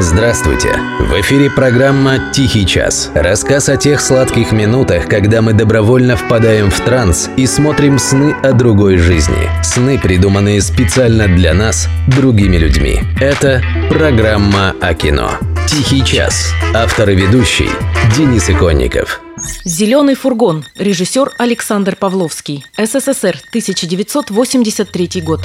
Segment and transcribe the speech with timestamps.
[0.00, 0.76] Здравствуйте!
[0.98, 3.12] В эфире программа «Тихий час».
[3.14, 8.52] Рассказ о тех сладких минутах, когда мы добровольно впадаем в транс и смотрим сны о
[8.52, 9.48] другой жизни.
[9.62, 13.02] Сны, придуманные специально для нас, другими людьми.
[13.20, 15.30] Это программа о кино.
[15.68, 16.52] «Тихий час».
[16.74, 17.70] Автор и ведущий
[18.16, 19.20] Денис Иконников.
[19.64, 20.64] «Зеленый фургон».
[20.76, 22.66] Режиссер Александр Павловский.
[22.76, 25.40] СССР, 1983 год.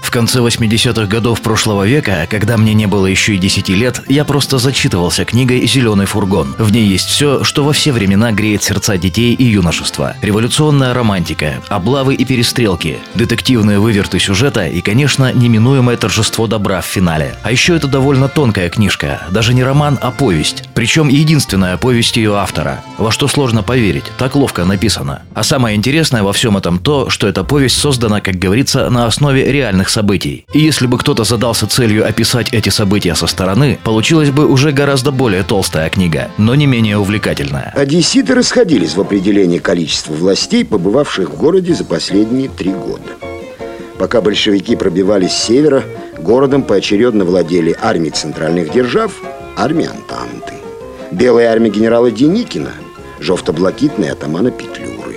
[0.00, 4.24] В конце 80-х годов прошлого века, когда мне не было еще и 10 лет, я
[4.24, 6.54] просто зачитывался книгой «Зеленый фургон».
[6.56, 10.14] В ней есть все, что во все времена греет сердца детей и юношества.
[10.22, 17.36] Революционная романтика, облавы и перестрелки, детективные выверты сюжета и, конечно, неминуемое торжество добра в финале.
[17.42, 20.64] А еще это довольно тонкая книжка, даже не роман, а повесть.
[20.74, 22.82] Причем единственная повесть ее автора.
[22.96, 25.22] Во что сложно поверить, так ловко написано.
[25.34, 29.52] А самое интересное во всем этом то, что эта повесть создана, как говорится, на основе
[29.52, 30.44] реальных событий.
[30.52, 35.12] И если бы кто-то задался целью описать эти события со стороны, получилась бы уже гораздо
[35.12, 37.72] более толстая книга, но не менее увлекательная.
[37.74, 43.02] Одесситы расходились в определении количества властей, побывавших в городе за последние три года.
[43.98, 45.82] Пока большевики пробивались с севера,
[46.18, 49.12] городом поочередно владели армии центральных держав,
[49.56, 50.54] армия Антанты.
[51.10, 52.70] Белая армия генерала Деникина,
[53.18, 55.16] жовто-блакитная атамана Петлюры,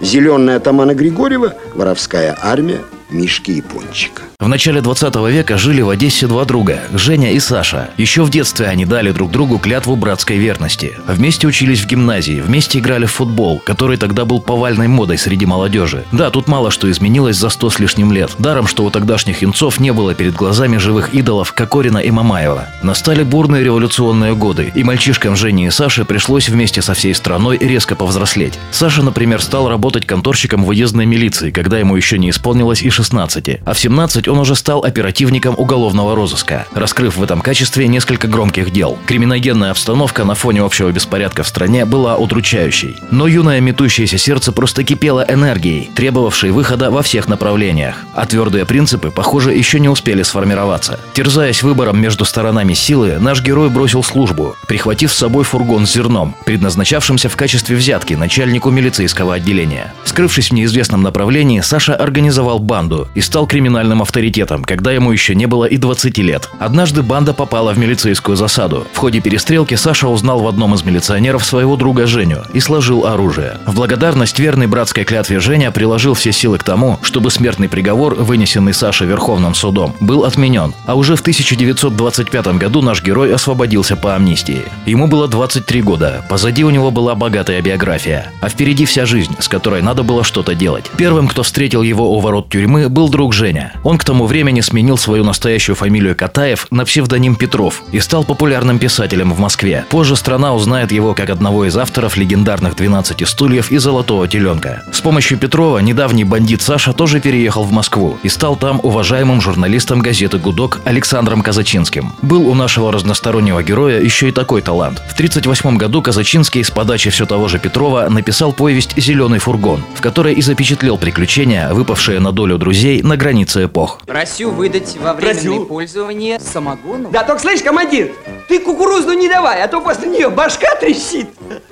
[0.00, 2.80] зеленая атамана Григорьева, воровская армия
[3.10, 4.29] Мишки Япончика.
[4.40, 7.90] В начале 20 века жили в Одессе два друга– Женя и Саша.
[7.98, 10.94] Еще в детстве они дали друг другу клятву братской верности.
[11.06, 16.06] Вместе учились в гимназии, вместе играли в футбол, который тогда был повальной модой среди молодежи.
[16.10, 18.30] Да, тут мало что изменилось за сто с лишним лет.
[18.38, 22.66] Даром, что у тогдашних юнцов не было перед глазами живых идолов Кокорина и Мамаева.
[22.82, 27.94] Настали бурные революционные годы, и мальчишкам Жене и Саше пришлось вместе со всей страной резко
[27.94, 28.58] повзрослеть.
[28.70, 33.60] Саша, например, стал работать конторщиком в уездной милиции, когда ему еще не исполнилось и 16,
[33.66, 38.70] а в 17 он уже стал оперативником уголовного розыска, раскрыв в этом качестве несколько громких
[38.70, 38.96] дел.
[39.06, 42.96] Криминогенная обстановка на фоне общего беспорядка в стране была удручающей.
[43.10, 47.96] Но юное метущееся сердце просто кипело энергией, требовавшей выхода во всех направлениях.
[48.14, 50.98] А твердые принципы, похоже, еще не успели сформироваться.
[51.12, 56.34] Терзаясь выбором между сторонами силы, наш герой бросил службу, прихватив с собой фургон с зерном,
[56.44, 59.92] предназначавшимся в качестве взятки начальнику милицейского отделения.
[60.04, 65.34] Скрывшись в неизвестном направлении, Саша организовал банду и стал криминальным авторитетом авторитетом, когда ему еще
[65.34, 66.50] не было и 20 лет.
[66.58, 68.86] Однажды банда попала в милицейскую засаду.
[68.92, 73.58] В ходе перестрелки Саша узнал в одном из милиционеров своего друга Женю и сложил оружие.
[73.66, 78.74] В благодарность верной братской клятве Женя приложил все силы к тому, чтобы смертный приговор, вынесенный
[78.74, 80.74] Саше Верховным судом, был отменен.
[80.84, 84.64] А уже в 1925 году наш герой освободился по амнистии.
[84.84, 89.48] Ему было 23 года, позади у него была богатая биография, а впереди вся жизнь, с
[89.48, 90.90] которой надо было что-то делать.
[90.98, 93.72] Первым, кто встретил его у ворот тюрьмы, был друг Женя.
[93.82, 98.80] Он к тому времени сменил свою настоящую фамилию Катаев на псевдоним Петров и стал популярным
[98.80, 99.84] писателем в Москве.
[99.88, 104.82] Позже страна узнает его как одного из авторов легендарных «12 стульев» и «Золотого теленка».
[104.90, 110.00] С помощью Петрова недавний бандит Саша тоже переехал в Москву и стал там уважаемым журналистом
[110.00, 112.12] газеты «Гудок» Александром Казачинским.
[112.20, 114.98] Был у нашего разностороннего героя еще и такой талант.
[114.98, 120.00] В 1938 году Казачинский с подачи все того же Петрова написал повесть «Зеленый фургон», в
[120.00, 123.99] которой и запечатлел приключения, выпавшие на долю друзей на границе эпох.
[124.06, 125.66] Просю выдать во временное Просю.
[125.66, 127.10] пользование самогону.
[127.10, 128.14] Да, только слышь, командир,
[128.48, 131.28] ты кукурузну не давай, а то после нее башка трещит.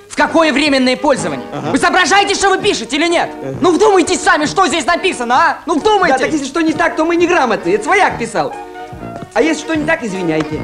[0.09, 1.45] В какое временное пользование?
[1.71, 3.29] Вы соображаете, что вы пишете или нет?
[3.61, 5.57] Ну вдумайтесь сами, что здесь написано, а?
[5.65, 6.19] Ну Да, вдумайтесь!
[6.21, 8.53] так если что не так, то мы неграмотные, это свояк писал.
[9.33, 10.59] А если что не так, извиняйте.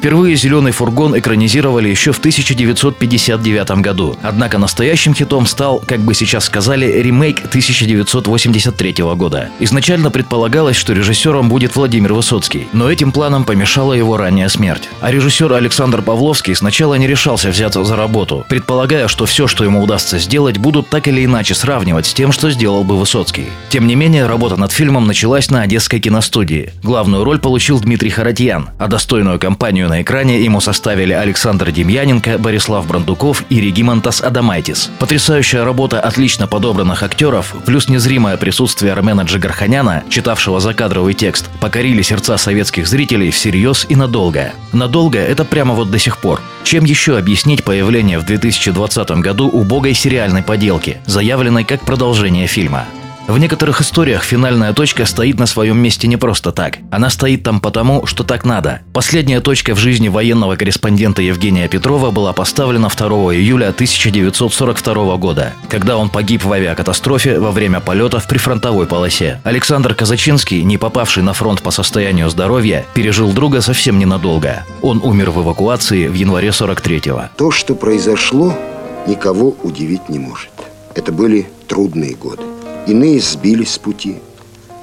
[0.00, 4.16] Впервые «Зеленый фургон» экранизировали еще в 1959 году.
[4.22, 9.50] Однако настоящим хитом стал, как бы сейчас сказали, ремейк 1983 года.
[9.58, 14.88] Изначально предполагалось, что режиссером будет Владимир Высоцкий, но этим планом помешала его ранняя смерть.
[15.02, 19.82] А режиссер Александр Павловский сначала не решался взяться за работу, предполагая, что все, что ему
[19.82, 23.48] удастся сделать, будут так или иначе сравнивать с тем, что сделал бы Высоцкий.
[23.68, 26.72] Тем не менее, работа над фильмом началась на Одесской киностудии.
[26.82, 32.86] Главную роль получил Дмитрий Харатьян, а достойную компанию на экране ему составили Александр Демьяненко, Борислав
[32.86, 34.88] Брандуков и Регимантас Адамайтис.
[35.00, 42.38] Потрясающая работа отлично подобранных актеров, плюс незримое присутствие Армена Джигарханяна, читавшего закадровый текст, покорили сердца
[42.38, 44.52] советских зрителей всерьез и надолго.
[44.72, 46.40] Надолго– это прямо вот до сих пор.
[46.62, 52.86] Чем еще объяснить появление в 2020 году убогой сериальной поделки, заявленной как продолжение фильма?
[53.30, 56.78] В некоторых историях финальная точка стоит на своем месте не просто так.
[56.90, 58.80] Она стоит там потому, что так надо.
[58.92, 63.06] Последняя точка в жизни военного корреспондента Евгения Петрова была поставлена 2
[63.36, 69.40] июля 1942 года, когда он погиб в авиакатастрофе во время полета в прифронтовой полосе.
[69.44, 74.64] Александр Казачинский, не попавший на фронт по состоянию здоровья, пережил друга совсем ненадолго.
[74.82, 77.28] Он умер в эвакуации в январе 43-го.
[77.36, 78.58] То, что произошло,
[79.06, 80.50] никого удивить не может.
[80.96, 82.42] Это были трудные годы.
[82.90, 84.20] Иные сбились с пути,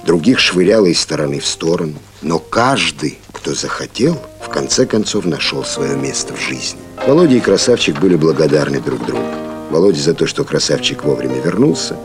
[0.05, 1.95] других швыряло из стороны в сторону.
[2.21, 6.79] Но каждый, кто захотел, в конце концов нашел свое место в жизни.
[7.05, 9.25] Володя и Красавчик были благодарны друг другу.
[9.71, 11.97] Володя за то, что Красавчик вовремя вернулся,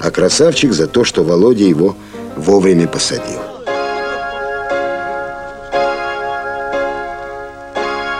[0.00, 1.94] а Красавчик за то, что Володя его
[2.34, 3.38] вовремя посадил.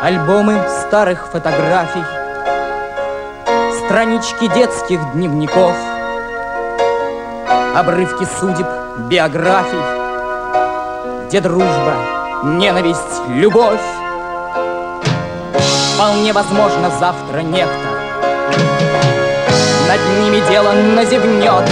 [0.01, 2.05] Альбомы старых фотографий
[3.87, 5.75] Странички детских дневников
[7.75, 8.69] Обрывки судеб,
[9.11, 9.83] биографий
[11.27, 11.95] Где дружба,
[12.45, 13.01] ненависть,
[13.31, 13.81] любовь.
[15.95, 17.89] Вполне возможно завтра некто
[19.89, 21.69] Над ними дело назевнет.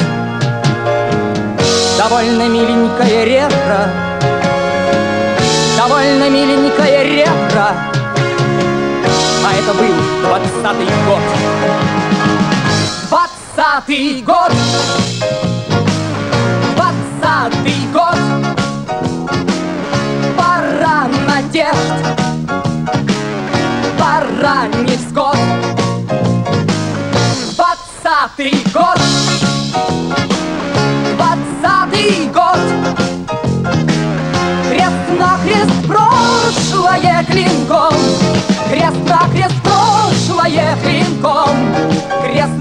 [1.97, 3.89] Довольно миленькая ретро
[5.79, 7.69] Довольно миленькая ретро
[9.47, 9.95] А это был
[10.27, 11.21] двадцатый год.
[13.09, 14.51] Двадцатый год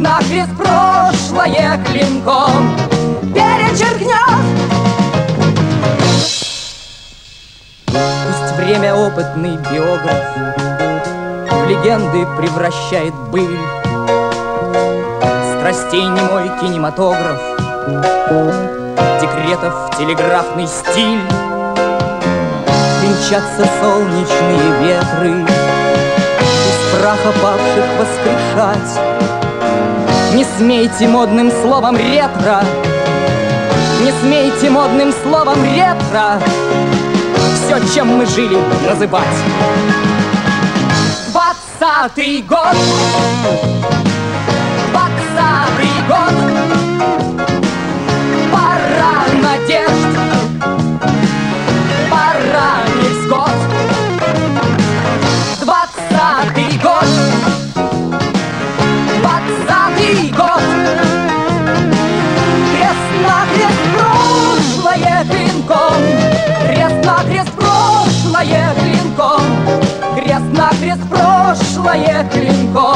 [0.02, 2.76] Крест-накрест прошлое клинком
[3.34, 4.18] Перечеркнет
[7.86, 10.24] Пусть время опытный биограф
[11.52, 13.60] В легенды превращает быль.
[15.56, 17.40] Страстей немой кинематограф
[19.22, 21.22] Декретов телеграфный стиль.
[23.04, 25.46] Мчатся солнечные ветры
[26.40, 29.41] Из праха павших воскрешать
[30.34, 32.64] Не смейте модным словом ретро
[34.02, 36.40] Не смейте модным словом ретро
[37.54, 38.58] Все, чем мы жили,
[38.88, 39.28] называть.
[41.32, 42.78] Двадцатый год
[71.92, 72.91] клинком Крест-накрест прошлое клинком Перечеркнет